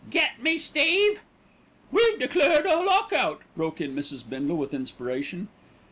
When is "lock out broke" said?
2.83-3.79